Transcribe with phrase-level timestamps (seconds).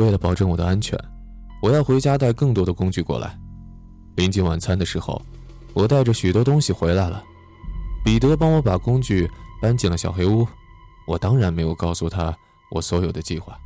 [0.00, 0.98] 为了保证我的安全，
[1.62, 3.38] 我要回家带更多的工具过来。
[4.16, 5.20] 临近晚餐的时候，
[5.74, 7.22] 我带着许多东西回来了。
[8.02, 9.30] 彼得帮我把工具
[9.60, 10.48] 搬进了小黑屋。
[11.06, 12.34] 我当然没有告诉他
[12.70, 13.58] 我所有的计划，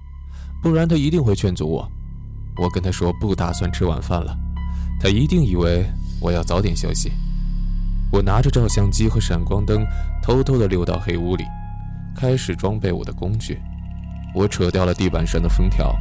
[0.60, 1.88] 不然他一定会劝阻我。
[2.56, 4.36] 我跟他说不打算吃晚饭了，
[4.98, 5.84] 他一定以为
[6.20, 7.12] 我要早点休息。
[8.10, 9.84] 我拿着照相机和闪光灯，
[10.22, 11.44] 偷偷地溜到黑屋里，
[12.16, 13.60] 开始装备我的工具。
[14.34, 15.94] 我扯掉了地板上的封条，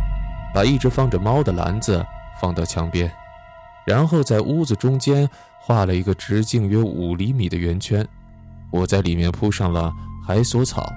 [0.54, 2.06] 把一只放着猫的篮子
[2.40, 3.12] 放到墙边，
[3.86, 5.30] 然后在屋子中间
[5.60, 8.08] 画了一个直径约五厘米的圆圈。
[8.72, 9.94] 我在里面铺上了
[10.26, 10.92] 海索草，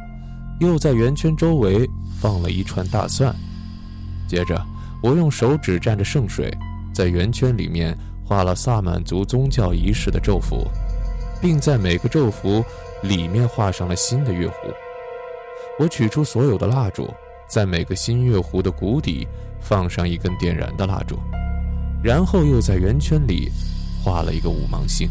[0.60, 1.88] 又在圆圈周围
[2.20, 3.34] 放了一串大蒜。
[4.28, 4.60] 接着，
[5.02, 6.52] 我用手指蘸着圣水，
[6.92, 10.66] 在圆圈里面画了萨满族宗教仪式的咒符。
[11.40, 12.64] 并在每个咒符
[13.02, 14.52] 里面画上了新的月弧。
[15.78, 17.12] 我取出所有的蜡烛，
[17.46, 19.28] 在每个新月弧的谷底
[19.60, 21.18] 放上一根点燃的蜡烛，
[22.02, 23.50] 然后又在圆圈里
[24.02, 25.08] 画了一个五芒星，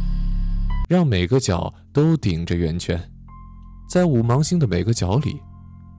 [0.89, 2.99] 让每个角都顶着圆圈。
[3.87, 5.39] 在五芒星的每个角里，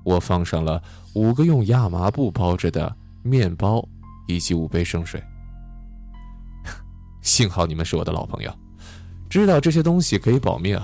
[0.05, 0.83] 我放上了
[1.14, 3.86] 五个用亚麻布包着的面包
[4.27, 5.22] 以及五杯圣水。
[7.22, 8.52] 幸好你们是我的老朋友。
[9.28, 10.80] 知道这些东西可以保命，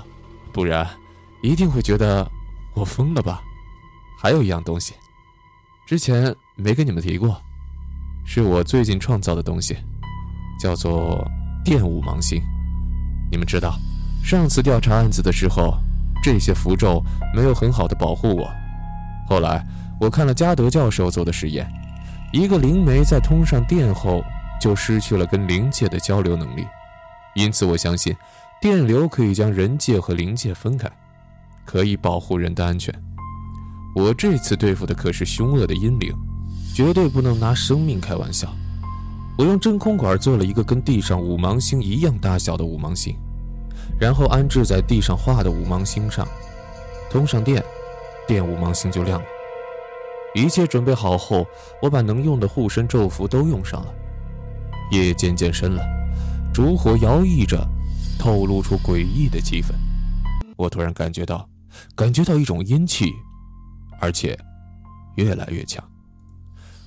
[0.52, 0.86] 不然
[1.42, 2.28] 一定会觉得
[2.74, 3.40] 我疯了吧？
[4.18, 4.94] 还有一样东西，
[5.86, 7.40] 之前没跟你们提过，
[8.24, 9.76] 是我最近创造的东西，
[10.60, 11.22] 叫做
[11.64, 12.40] 电五芒星。
[13.30, 13.78] 你们知道，
[14.24, 15.76] 上次调查案子的时候，
[16.22, 17.02] 这些符咒
[17.34, 18.50] 没有很好的保护我。
[19.28, 19.64] 后来
[20.00, 21.66] 我看了加德教授做的实验，
[22.32, 24.22] 一个灵媒在通上电后，
[24.60, 26.66] 就失去了跟灵界的交流能力。
[27.34, 28.14] 因此，我相信
[28.60, 30.90] 电流可以将人界和灵界分开，
[31.64, 32.94] 可以保护人的安全。
[33.94, 36.14] 我这次对付的可是凶恶的阴灵，
[36.74, 38.52] 绝对不能拿生命开玩笑。
[39.38, 43.16] 我用真空管做了一个跟地上五芒星一样大小的五芒星，
[43.98, 46.26] 然后安置在地上画的五芒星上，
[47.10, 47.64] 通上电，
[48.26, 49.26] 电五芒星就亮了。
[50.34, 51.46] 一切准备好后，
[51.82, 53.94] 我把能用的护身咒符都用上了。
[54.90, 55.82] 夜渐渐深了。
[56.52, 57.66] 烛火摇曳着，
[58.18, 59.74] 透露出诡异的气氛。
[60.56, 61.48] 我突然感觉到，
[61.94, 63.10] 感觉到一种阴气，
[63.98, 64.38] 而且
[65.16, 65.82] 越来越强。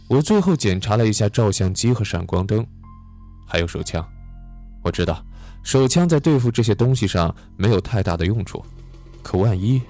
[0.08, 2.66] 我最后检查了一下照相机和闪光灯，
[3.48, 4.08] 还有手枪。
[4.84, 5.24] 我知道
[5.64, 8.64] 手枪在对付这些东西上没有太大的用处，
[9.24, 9.82] 可万一，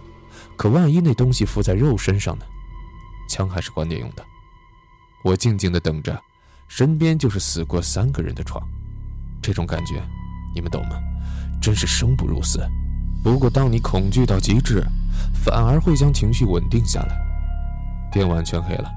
[0.56, 2.46] 可万一那东西附在肉身上呢？
[3.30, 4.24] 枪还是管点用的。
[5.24, 6.18] 我静静地等着，
[6.70, 8.62] 身边就是死过三个人的床。
[9.42, 10.02] 这种感觉，
[10.53, 10.97] 你们懂吗？
[11.62, 12.59] 真是生不如死。
[13.22, 14.82] 不过，当你恐惧到极致，
[15.34, 17.18] 反而会将情绪稳定下来。
[18.12, 18.90] 天完全黑了，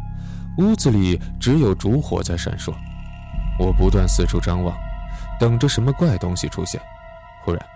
[0.58, 2.72] 屋子里只有烛火在闪烁。
[3.58, 4.76] 我不断四处张望，
[5.40, 6.80] 等着什么怪东西出现。
[7.44, 7.66] 忽然，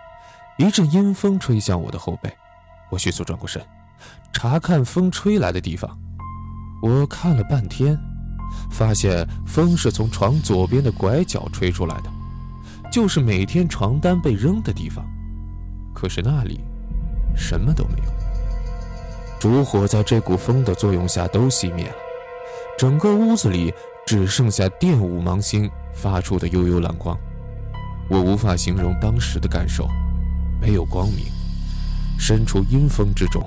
[0.58, 2.32] 一阵阴风吹向我的后背，
[2.90, 3.60] 我迅速转过身，
[4.32, 5.98] 查看风吹来的地方。
[6.82, 7.96] 我看了半天，
[8.70, 12.10] 发现风是从床左边的拐角吹出来的。
[12.90, 15.04] 就是每天床单被扔的地方，
[15.94, 16.60] 可是那里
[17.34, 18.12] 什么都没有。
[19.40, 21.94] 烛火在这股风的作用下都熄灭了，
[22.82, 23.72] 整个屋子里
[24.04, 27.16] 只剩下电五芒星发出的幽幽蓝光。
[28.10, 29.86] 我无法形容当时的感受，
[30.60, 31.26] 没有光明，
[32.18, 33.40] 身处阴风之中，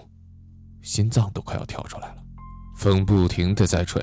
[0.81, 2.16] 心脏都快要跳出来了。
[2.78, 4.01] 风不停的在吹，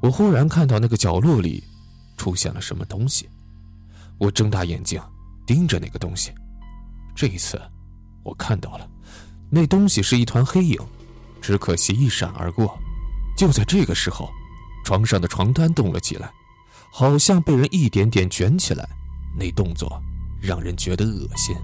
[0.00, 1.62] 我忽然看到那个角落里
[2.16, 3.28] 出现了什么东西。
[4.18, 5.00] 我睁大眼睛，
[5.46, 6.32] 盯着那个东西。
[7.14, 7.62] 这一次，
[8.24, 8.90] 我看到了，
[9.48, 10.76] 那东西是一团黑影，
[11.40, 12.76] 只可惜一闪而过。
[13.38, 14.28] 就在这个时候，
[14.84, 16.30] 床上的床单动了起来，
[16.92, 18.88] 好像被人一点点卷起来。
[19.36, 20.00] 那动作
[20.40, 21.56] 让人觉得恶心。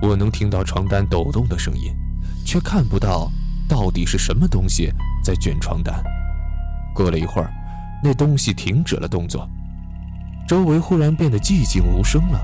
[0.00, 1.92] 我能听到床单抖动的声音，
[2.44, 3.28] 却看不到
[3.68, 4.92] 到底是什么东西
[5.24, 6.00] 在卷床单。
[6.94, 7.52] 过了一会儿，
[8.02, 9.48] 那东西停止了动作。
[10.46, 12.40] 周围忽然变得寂静无声了，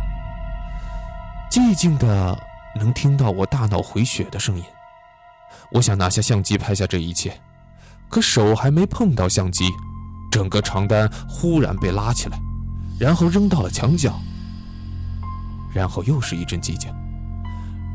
[1.50, 2.36] 寂静的
[2.74, 4.64] 能听到我大脑回血的声音。
[5.70, 7.38] 我想拿下相机拍下这一切，
[8.12, 9.64] 可手还没碰到相机，
[10.30, 12.38] 整个床单忽然被拉起来，
[13.00, 14.20] 然后扔到了墙角。
[15.72, 16.92] 然后又是一阵寂静，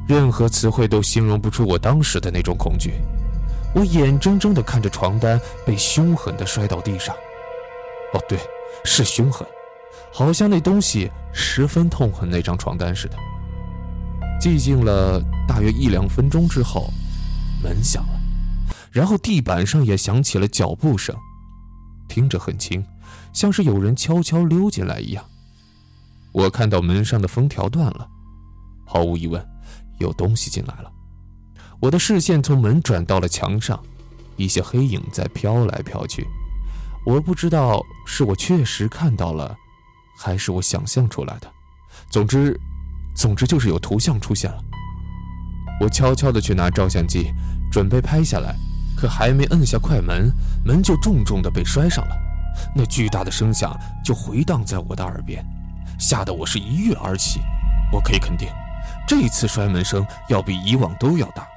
[0.08, 2.94] 任何词汇都形容不出我当时的那种恐惧。
[3.76, 7.16] 我眼睁睁地看着床单被凶狠地摔到地上。
[8.16, 8.40] 哦，对，
[8.84, 9.48] 是凶狠。
[10.12, 13.16] 好像那东西十分痛恨那张床单似的。
[14.42, 16.92] 寂静了大约一两分钟之后，
[17.62, 18.17] 门响了，
[18.98, 21.16] 然后地板上也响起了脚步声。
[22.08, 22.84] 听着很轻，
[23.32, 25.24] 像是有人悄悄溜进来一样。
[26.32, 28.10] 我看到门上的封条断了，
[28.88, 29.48] 毫无疑问，
[30.00, 30.92] 有东西进来了。
[31.80, 33.80] 我的视线从门转到了墙上，
[34.36, 36.26] 一些黑影在飘来飘去。
[37.06, 39.56] 我不知道是我确实看到了，
[40.18, 41.48] 还是我想象出来的。
[42.10, 42.60] 总之，
[43.16, 44.60] 总之就是有图像出现了。
[45.80, 47.32] 我悄悄地去拿照相机，
[47.72, 48.56] 准备拍下来，
[48.98, 50.32] 可还没摁下快门，
[50.66, 52.16] 门就重重地被摔上了。
[52.76, 55.46] 那巨大的声响就回荡在我的耳边，
[56.00, 57.40] 吓得我是一跃而起。
[57.92, 58.50] 我可以肯定，
[59.08, 61.48] 这次摔门声要比以往都要大。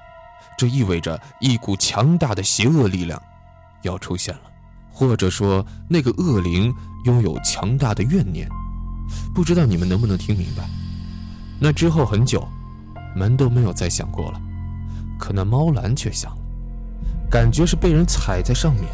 [0.58, 3.20] 这意味着一股强大的邪恶力量
[3.80, 4.40] 要出现了，
[4.92, 6.72] 或者说那个恶灵
[7.06, 8.46] 拥有强大的怨念。
[9.34, 10.68] 不知道你们能不能听明白？
[11.58, 12.46] 那之后很久，
[13.16, 14.40] 门都没有再响过了，
[15.18, 16.39] 可那猫栏却响了，
[17.30, 18.84] 感觉是被人踩在上面。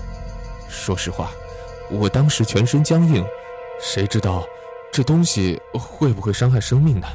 [0.69, 1.31] 说实话，
[1.91, 3.25] 我当时全身僵硬，
[3.81, 4.45] 谁知道
[4.93, 7.07] 这东西会不会伤害生命呢？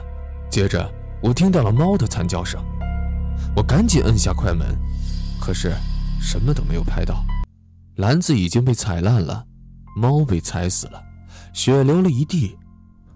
[0.50, 0.92] 接着，
[1.22, 2.60] 我听到了猫的惨叫声，
[3.56, 4.68] 我赶紧摁下快门，
[5.40, 5.72] 可是
[6.20, 7.24] 什么都没有拍到。
[7.98, 9.46] 篮子已经被踩烂了，
[9.96, 11.04] 猫被踩死了，
[11.54, 12.58] 血流了一地。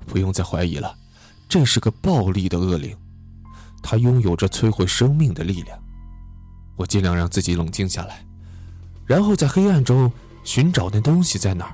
[0.06, 0.96] 不用再怀疑了，
[1.50, 2.96] 这是个暴力的恶灵，
[3.82, 5.80] 它拥有着摧毁生命的力量。
[6.76, 8.26] 我尽量让自己冷静下来，
[9.06, 10.12] 然后在黑暗中
[10.44, 11.72] 寻找那东西在哪儿。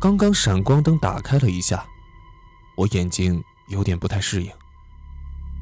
[0.00, 1.84] 刚刚闪光灯打开了一下，
[2.76, 4.50] 我眼睛有点不太适应。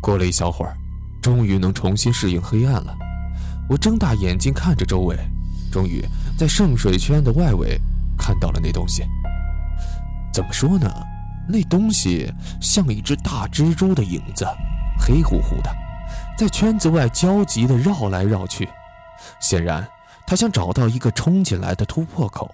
[0.01, 0.77] 过了一小会儿，
[1.21, 2.97] 终于能重新适应黑暗了。
[3.69, 5.17] 我睁大眼睛看着周围，
[5.71, 6.05] 终于
[6.37, 7.81] 在圣水圈的外围
[8.19, 9.05] 看到了那东西。
[10.33, 10.91] 怎么说呢？
[11.49, 14.47] 那东西像一只大蜘蛛的影子，
[14.99, 15.75] 黑乎乎的，
[16.37, 18.69] 在圈子外焦急地绕来绕去。
[19.41, 19.87] 显然，
[20.27, 22.51] 他想找到一个冲进来的突破口。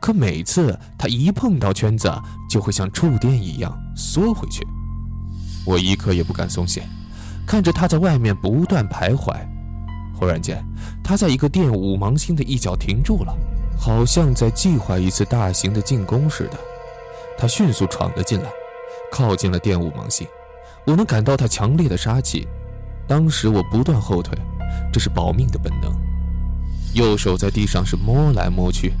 [0.00, 2.12] 可每次他一碰到圈子，
[2.50, 4.66] 就会像触电一样缩回去。
[5.64, 6.82] 我一刻也不敢松懈，
[7.46, 9.32] 看着他在外面不断徘徊。
[10.18, 10.64] 忽然间，
[11.04, 13.32] 他在一个电五芒星的一角停住了，
[13.78, 16.58] 好像在计划一次大型的进攻似的。
[17.38, 18.48] 他迅速闯了进来，
[19.12, 20.26] 靠近了电舞芒星。
[20.84, 22.46] 我能感到他强烈的杀气。
[23.08, 24.36] 当时我不断后退，
[24.92, 25.92] 这是保命的本能。
[26.94, 28.92] 右手在地上是摸来摸去，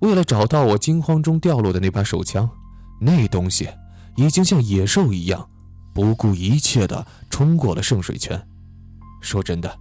[0.00, 2.48] 为了找到我惊慌中掉落的那把手枪。
[3.00, 3.68] 那东西
[4.16, 5.48] 已经像野兽一样，
[5.94, 8.40] 不顾一切地冲过了圣水泉。
[9.20, 9.78] 说真的，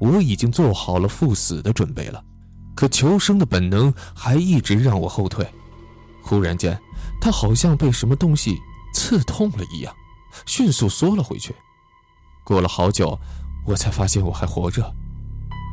[0.00, 2.22] 我已经做好了赴死的准备了，
[2.74, 5.46] 可求生的本能还一直让我后退。
[6.22, 6.78] 忽然间。
[7.18, 8.56] 他好像被什么东西
[8.92, 9.94] 刺痛了一样，
[10.44, 11.54] 迅速缩了回去。
[12.46, 13.18] 过了好久，
[13.64, 14.80] 我才发现我还活着。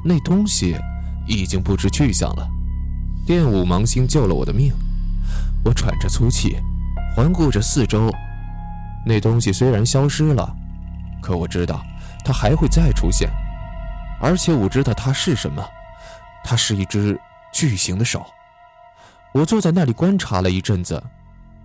[0.04, 0.76] 那东西
[1.28, 2.50] 已经不知去向了。
[3.28, 4.74] 电舞芒星救了我的命。
[5.64, 6.58] 我喘着粗气，
[7.16, 8.10] 环顾着四周。
[9.06, 10.52] 那东西虽然消失了，
[11.22, 11.80] 可我知道
[12.26, 13.30] 它还会再出现。
[14.20, 15.64] 而且我知道它是什么，
[16.44, 17.20] 它是一只
[17.54, 18.26] 巨型的手。
[19.32, 21.02] 我坐在那里观察了一阵子。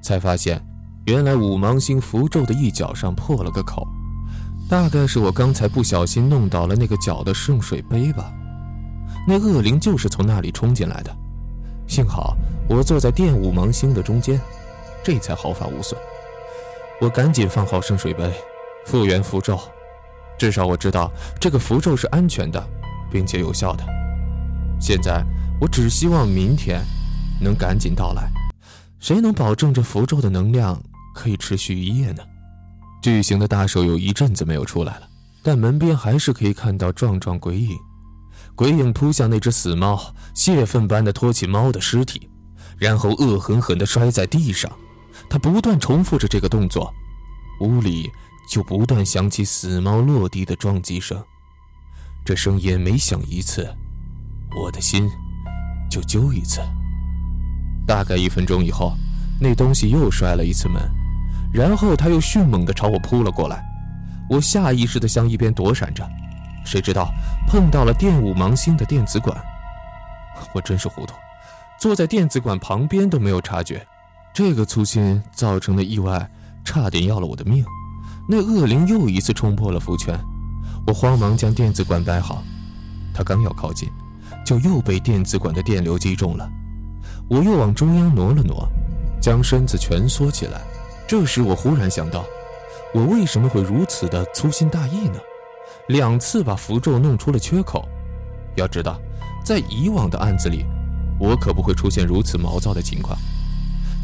[0.03, 0.63] 才发现，
[1.07, 3.89] 原来五芒星符咒的一角上破了个口，
[4.69, 8.31] 大概是我刚才不小心弄倒了那个角的圣水杯吧。
[9.27, 11.17] 那恶灵就是从那里冲进来的，
[11.87, 12.37] 幸好
[12.69, 14.39] 我坐在电五芒星的中间，
[15.03, 15.99] 这才毫发无损。
[17.01, 18.31] 我赶紧放好圣水杯，
[18.85, 19.59] 复原符咒，
[20.39, 21.11] 至少我知道
[21.41, 22.63] 这个符咒是安全的，
[23.11, 23.85] 并且有效的。
[24.79, 25.25] 现在
[25.61, 26.83] 我只希望明天
[27.41, 28.31] 能赶紧到来。
[29.01, 30.83] 谁能保证这符咒的能量
[31.15, 32.23] 可以持续一夜呢？
[33.01, 35.09] 巨型的大手有一阵子没有出来了，
[35.43, 37.77] 但门边还是可以看到壮壮鬼影。
[38.55, 42.29] 鬼影扑向那只死猫，泄愤般的拖起猫的尸体，
[42.77, 44.71] 然后恶狠狠地摔在地上。
[45.31, 46.93] 他不断重复着这个动作，
[47.61, 48.11] 屋里
[48.51, 51.23] 就不断响起死猫落地的撞击声。
[52.25, 53.69] 这声音每响一次，
[54.61, 55.09] 我的心
[55.91, 56.61] 就揪一次。
[57.87, 58.93] 大概一分钟以后，
[59.41, 60.83] 那东西又摔了一次门，
[61.53, 63.65] 然后他又迅猛地朝我扑了过来。
[64.29, 66.07] 我下意识地向一边躲闪着，
[66.65, 67.11] 谁知道
[67.47, 69.37] 碰到了电舞芒星的电子管。
[70.53, 71.15] 我真是糊涂，
[71.81, 73.85] 坐在电子管旁边都没有察觉。
[74.35, 76.31] 这个粗心造成的意外，
[76.65, 77.65] 差点要了我的命。
[78.29, 80.15] 那恶灵又一次冲破了符圈，
[80.87, 82.43] 我慌忙将电子管摆好。
[83.15, 83.89] 他刚要靠近，
[84.45, 86.49] 就又被电子管的电流击中了。
[87.29, 88.69] 我又往中央挪了挪，
[89.21, 90.61] 将身子蜷缩起来。
[91.09, 92.23] 这时，我忽然想到，
[92.93, 95.19] 我为什么会如此的粗心大意呢？
[95.89, 97.89] 两次把符咒弄出了缺口。
[98.57, 99.01] 要知道，
[99.43, 100.67] 在以往的案子里，
[101.19, 103.17] 我可不会出现如此毛躁的情况。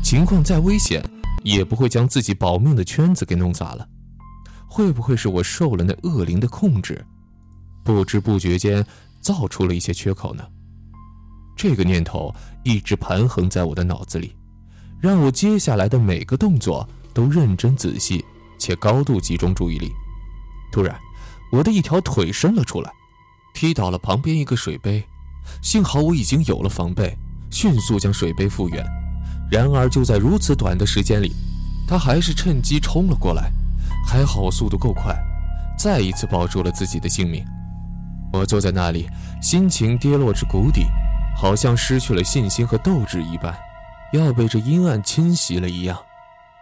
[0.03, 1.05] 情况再危险，
[1.43, 3.87] 也不会将自己保命的圈子给弄砸了。
[4.67, 7.05] 会不会是我受了那恶灵的控制，
[7.85, 8.83] 不知不觉间
[9.21, 10.43] 造出了一些缺口呢？
[11.55, 14.35] 这个念头一直盘横在我的脑子里，
[15.01, 18.25] 让我接下来的每个动作都认真仔细
[18.59, 19.93] 且高度集中注意力。
[20.73, 20.99] 突然，
[21.53, 22.91] 我的一条腿伸了出来。
[23.55, 25.05] 踢倒了旁边一个水杯，
[25.63, 27.17] 幸好我已经有了防备，
[27.51, 28.85] 迅速将水杯复原。
[29.49, 31.33] 然而就在如此短的时间里，
[31.87, 33.53] 他还是趁机冲了过来。
[34.05, 35.17] 还好我速度够快，
[35.79, 37.45] 再一次保住了自己的性命。
[38.33, 39.09] 我坐在那里，
[39.41, 40.87] 心情跌落至谷底，
[41.37, 43.57] 好像失去了信心和斗志一般，
[44.21, 45.99] 要被这阴暗侵袭了一样。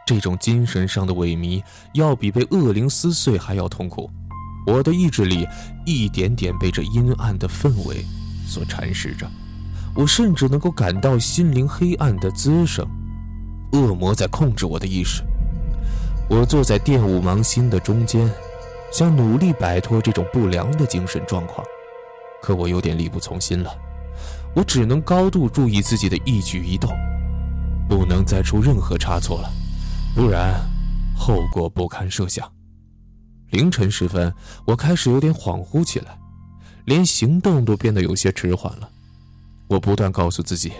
[0.04, 1.62] 这种精神上的萎靡，
[1.94, 4.10] 要比被恶灵撕碎还要痛苦。
[4.66, 5.46] 我的意志力
[5.84, 8.04] 一点点被这阴暗的氛围
[8.46, 9.26] 所蚕食着，
[9.94, 12.86] 我甚至能够感到心灵黑暗的滋生。
[13.72, 15.22] 恶魔在控制我的意识。
[16.28, 18.30] 我坐在电舞盲星的中间，
[18.92, 21.66] 想努力摆脱这种不良的精神状况，
[22.42, 23.74] 可我有点力不从心了。
[24.54, 26.90] 我只能高度注意自己的一举一动，
[27.94, 29.52] 不能再出任何差错了，
[30.14, 30.58] 不然
[31.14, 32.50] 后果不堪设想。
[33.50, 34.32] 凌晨时分，
[34.66, 36.18] 我开始有点恍惚起来，
[36.86, 38.88] 连行动都变得有些迟缓了。
[39.68, 40.72] 我不断告诉自己，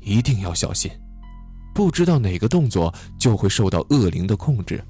[0.00, 0.90] 一定要小心，
[1.72, 4.84] 不知道哪个动作就会受到恶灵的控制。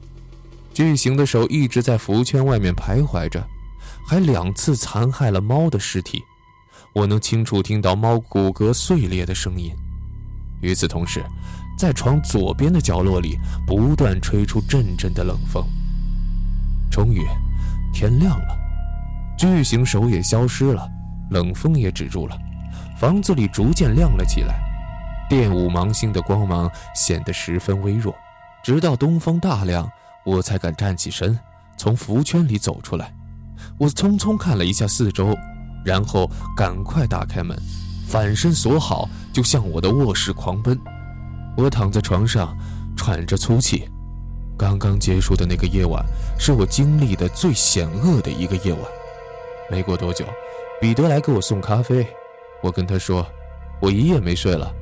[0.72, 3.46] 巨型的手一直在符圈外面徘徊着，
[4.08, 6.22] 还两次残害了猫的尸体。
[6.94, 9.70] 我能清楚听到猫骨骼碎裂的声音。
[10.60, 11.24] 与此同时，
[11.78, 15.64] 在床左边的角落里不断吹出阵阵的冷风。
[16.90, 17.26] 终于，
[17.92, 18.56] 天亮了，
[19.36, 20.88] 巨型手也消失了，
[21.30, 22.38] 冷风也止住了，
[22.98, 24.54] 房子里逐渐亮了起来，
[25.28, 28.14] 电舞芒星的光芒显得十分微弱。
[28.62, 29.90] 直到东方大亮，
[30.24, 31.38] 我才敢站起身，
[31.76, 33.12] 从符圈里走出来。
[33.76, 35.36] 我匆匆看了一下四周，
[35.84, 37.54] 然后赶快打开门，
[38.14, 40.78] 反身锁好，就向我的卧室狂奔。
[41.56, 42.56] 我躺在床上，
[42.96, 43.88] 喘着粗气。
[44.56, 46.00] 刚刚结束的那个夜晚，
[46.38, 48.82] 是我经历的最险恶的一个夜晚。
[49.68, 50.24] 没过多久，
[50.80, 52.06] 彼得来给我送咖啡。
[52.62, 53.26] 我跟他说，
[53.82, 54.72] 我一夜没睡了，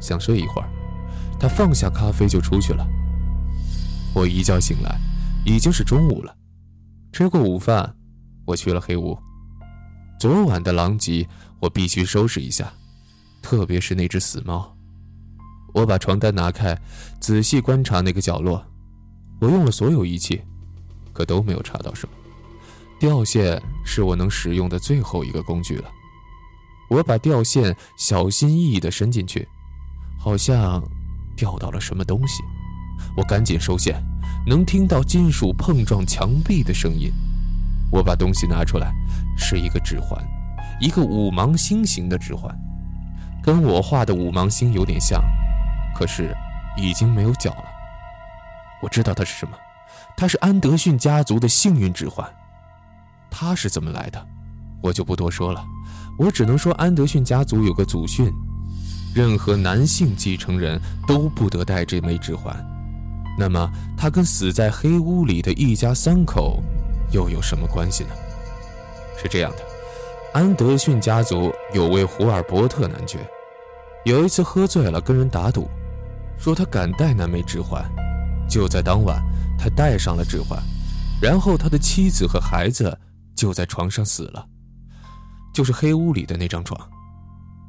[0.00, 0.68] 想睡一会儿。
[1.38, 2.86] 他放下咖啡就出去了。
[4.14, 4.98] 我一觉醒来，
[5.44, 6.34] 已经是中午了。
[7.12, 7.94] 吃过午饭，
[8.46, 9.18] 我去了黑屋。
[10.18, 11.26] 昨晚的狼藉，
[11.60, 12.72] 我必须收拾一下，
[13.42, 14.74] 特别是那只死猫。
[15.72, 16.76] 我把床单拿开，
[17.20, 18.64] 仔细观察那个角落。
[19.40, 20.42] 我用了所有仪器，
[21.12, 22.14] 可都没有查到什么。
[22.98, 25.90] 吊线是我能使用的最后一个工具了。
[26.90, 29.46] 我把吊线小心翼翼地伸进去，
[30.18, 30.82] 好像
[31.36, 32.42] 掉到了什么东西。
[33.16, 34.02] 我赶紧收线，
[34.46, 37.10] 能听到金属碰撞墙壁的声音。
[37.90, 38.92] 我把东西拿出来，
[39.36, 40.22] 是一个指环，
[40.80, 42.52] 一个五芒星形的指环，
[43.42, 45.22] 跟我画的五芒星有点像，
[45.94, 46.34] 可是
[46.76, 47.64] 已经没有角了。
[48.82, 49.52] 我知道它是什么，
[50.16, 52.26] 它是安德逊家族的幸运指环。
[53.30, 54.26] 它是怎么来的，
[54.82, 55.62] 我就不多说了。
[56.18, 58.32] 我只能说，安德逊家族有个祖训，
[59.14, 62.54] 任何男性继承人都不得戴这枚指环。
[63.38, 66.62] 那么，它跟死在黑屋里的一家三口
[67.12, 68.10] 又有什么关系呢？
[69.22, 69.58] 是这样的，
[70.32, 73.18] 安德逊家族有位胡尔伯特男爵，
[74.04, 75.68] 有一次喝醉了，跟人打赌，
[76.38, 77.84] 说他敢戴那枚指环。
[78.48, 79.20] 就在当晚，
[79.58, 80.56] 他戴上了指环，
[81.20, 82.96] 然后他的妻子和孩子
[83.34, 84.46] 就在床上死了，
[85.52, 86.78] 就是黑屋里的那张床。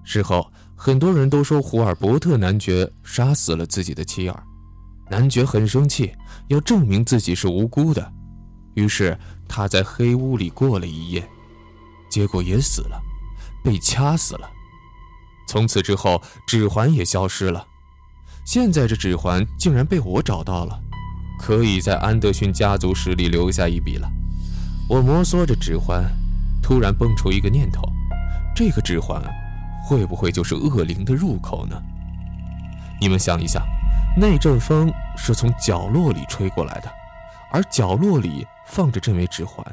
[0.03, 4.43] 事后，很多人都说胡尔伯特男爵杀死了自己的妻儿，
[5.09, 6.13] 男爵很生气，
[6.49, 8.11] 要证明自己是无辜的，
[8.75, 11.27] 于是他在黑屋里过了一夜，
[12.11, 13.01] 结果也死了，
[13.63, 14.47] 被掐死了。
[15.47, 17.65] 从此之后，指环也消失了。
[18.45, 20.79] 现在这指环竟然被我找到了，
[21.39, 24.07] 可以在安德逊家族史里留下一笔了。
[24.89, 26.03] 我摩挲着指环，
[26.61, 27.81] 突然蹦出一个念头：
[28.53, 29.21] 这个指环
[29.87, 31.81] 会不会就是恶灵的入口呢？
[32.99, 33.63] 你们想一想，
[34.17, 36.91] 那阵风是从角落里吹过来的，
[37.51, 39.65] 而角落里放着这枚指环。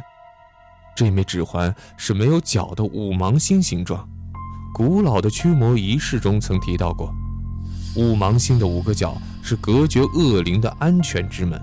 [0.98, 4.04] 这枚指环是没有角的五芒星形状，
[4.74, 7.14] 古老的驱魔仪式中曾提到过。
[7.94, 11.56] 五芒星的五个角是隔绝恶灵的安全之门，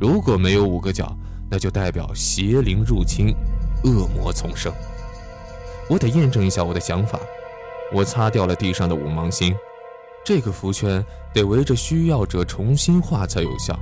[0.00, 1.12] 如果没有五个角，
[1.50, 3.34] 那就代表邪灵入侵，
[3.82, 4.72] 恶魔丛生。
[5.90, 7.18] 我得验证一下我的想法。
[7.92, 9.52] 我擦掉了地上的五芒星。
[10.24, 13.76] 这个符圈得围着需要者重新画才有效，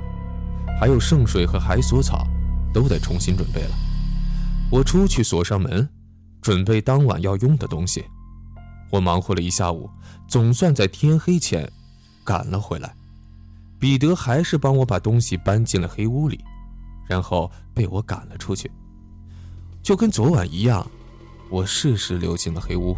[0.80, 2.26] 还有圣水和海索草，
[2.72, 3.74] 都得重新准备了。
[4.72, 5.86] 我出去锁上门，
[6.40, 8.02] 准备当晚要用的东西。
[8.90, 9.90] 我忙活了一下午，
[10.26, 11.70] 总算在天黑前
[12.24, 12.94] 赶了回来。
[13.78, 16.42] 彼得还是帮我把东西搬进了黑屋里，
[17.06, 18.70] 然后被我赶了出去。
[19.82, 20.90] 就跟昨晚一样，
[21.50, 22.96] 我适时溜进了黑屋，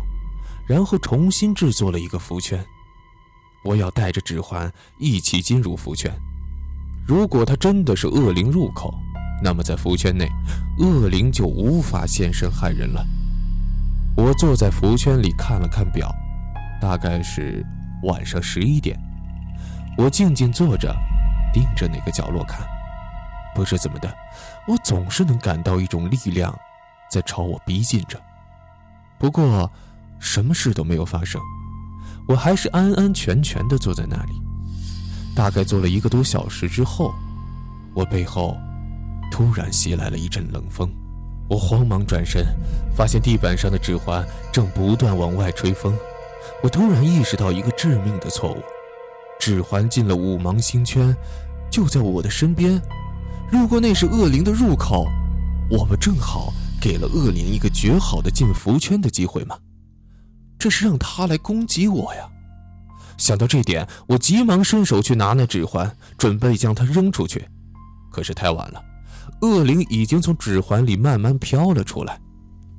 [0.68, 2.64] 然后重新制作了一个符圈。
[3.64, 6.08] 我要带着指环一起进入符圈。
[7.04, 8.94] 如果它真的是恶灵入口，
[9.42, 10.28] 那么在符圈内，
[10.78, 13.04] 恶灵就无法现身害人了。
[14.16, 16.14] 我坐在符圈里看了看表，
[16.80, 17.64] 大概是
[18.04, 18.98] 晚上十一点。
[19.98, 20.94] 我静静坐着，
[21.52, 22.66] 盯着那个角落看。
[23.54, 24.12] 不知怎么的，
[24.66, 26.52] 我总是能感到一种力量
[27.10, 28.20] 在朝我逼近着。
[29.18, 29.70] 不过，
[30.18, 31.40] 什么事都没有发生。
[32.26, 34.32] 我还是安安全全地坐在那里，
[35.36, 37.14] 大概坐了一个多小时之后，
[37.94, 38.56] 我背后
[39.34, 40.88] 突然袭来了一阵冷风，
[41.48, 42.46] 我慌忙转身，
[42.96, 45.92] 发现地板上的指环正不断往外吹风。
[46.62, 48.62] 我突然意识到一个致命的错误：
[49.40, 51.12] 指环进了五芒星圈，
[51.68, 52.80] 就在我的身边。
[53.50, 55.08] 如果那是恶灵的入口，
[55.68, 59.58] 我们正好给了恶灵一个绝好的进符圈的机会吗？
[60.60, 62.20] 这是让他来攻击我呀！
[63.18, 67.44] 想到这点，我急忙伸手去拿那指环，准备将它扔出去。
[68.12, 68.80] 可是太晚了，
[69.44, 72.18] 恶灵已经从指环里慢慢飘了出来，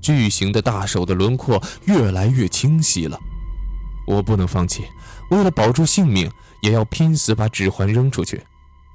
[0.01, 3.19] 巨型的大手的轮廓越来越清晰了。
[4.07, 4.83] 我不能放弃，
[5.29, 6.27] 为了保住性命，
[6.63, 8.41] 也要拼死把指环扔出去。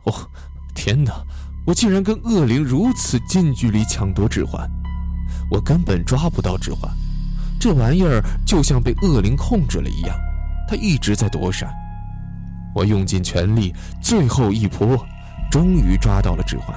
[0.04, 0.12] 哦，
[0.74, 1.12] 天哪！
[1.64, 4.68] 我竟然跟恶灵如此近距离抢夺指环，
[5.48, 6.90] 我根本抓不到指环。
[7.60, 10.18] 这玩意儿就像被恶灵控制了一样，
[10.66, 11.70] 它一直在躲闪。
[12.74, 14.98] 我用尽全力，最后一扑，
[15.52, 16.74] 终于抓到了指环。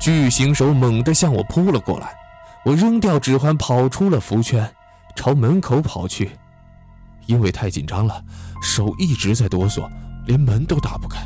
[0.00, 2.14] 巨型手猛地向我扑了过来，
[2.64, 4.68] 我扔掉指环，跑出了符圈，
[5.14, 6.30] 朝门口跑去。
[7.26, 8.22] 因为太紧张了，
[8.62, 9.88] 手一直在哆嗦，
[10.26, 11.18] 连门都打不开。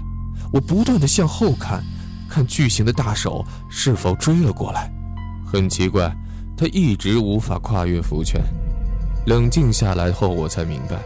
[0.52, 1.84] 我不断地向后看，
[2.28, 4.90] 看巨型的大手是否追了过来。
[5.44, 6.10] 很奇怪，
[6.56, 8.40] 他一直无法跨越符圈。
[9.26, 10.96] 冷静下来后，我才明白，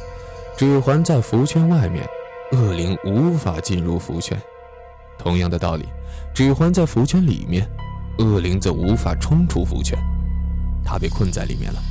[0.57, 2.07] 指环在符圈外面，
[2.53, 4.41] 恶灵无法进入符圈。
[5.25, 5.87] 同样的道理，
[6.35, 7.67] 指环在符圈里面，
[8.19, 9.99] 恶灵则无法冲出符圈，
[10.85, 11.83] 他被困在里面了。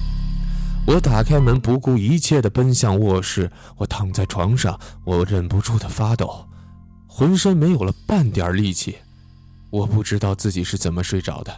[0.86, 3.52] 我打开门，不顾一切地奔向卧室。
[3.76, 6.48] 我躺在床上，我忍不住地发抖，
[7.08, 8.98] 浑身没有了半点力气。
[9.72, 11.52] 我不知道自己是怎么睡着的，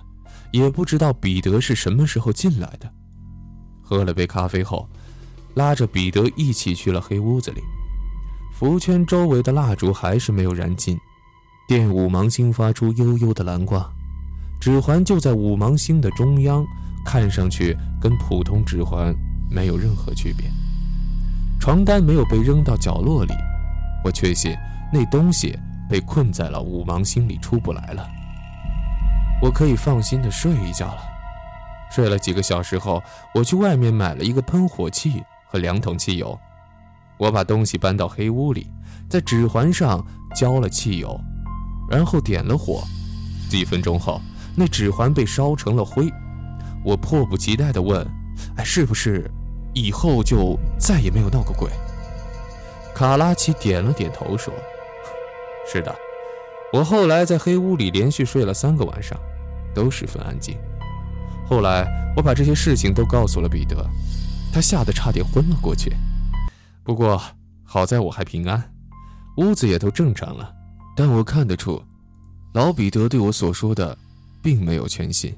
[0.52, 2.90] 也不知道彼得是什么时候进来的。
[3.82, 4.88] 喝了杯咖啡后，
[5.56, 7.62] 拉着彼得一起去了黑屋子里。
[8.54, 10.98] 符圈周围的蜡烛还是没有燃尽，
[11.68, 13.84] 电五芒星发出幽幽的蓝光，
[14.62, 16.64] 指环就在五芒星的中央，
[17.04, 19.12] 看上去跟普通指环
[19.50, 20.46] 没有任何区别。
[21.60, 23.34] 床单没有被扔到角落里，
[24.04, 24.56] 我确信
[24.94, 25.58] 那东西
[25.90, 28.08] 被困在了五芒星里出不来了。
[29.42, 31.02] 我可以放心的睡一觉了。
[31.90, 33.02] 睡了几个小时后，
[33.34, 36.38] 我去外面买了一个喷火器和两桶汽油。
[37.18, 38.68] 我把东西搬到黑屋里，
[39.10, 41.20] 在指环上浇了汽油，
[41.90, 42.84] 然后点了火。
[43.50, 44.20] 几分钟后，
[44.56, 46.12] 那指环被烧成了灰。
[46.84, 48.06] 我迫不及待地问
[48.58, 49.30] ：“哎，是不是
[49.74, 51.70] 以后就再也没有闹过鬼？”
[52.96, 54.54] 卡拉奇点了点头说
[55.72, 55.94] ：“是的，
[56.72, 59.18] 我后来在黑屋里连续睡了三个晚上，
[59.74, 60.58] 都十分安静。”
[61.48, 63.76] 后来，我把这些事情都告诉了彼得，
[64.52, 65.94] 他吓得差点昏了过去。
[66.84, 67.22] 不过
[67.64, 68.72] 好在我还平安，
[69.38, 70.55] 屋子也都正常了。
[70.96, 71.82] 但我看得出，
[72.54, 73.98] 老彼得对我所说的，
[74.42, 75.36] 并没有全信。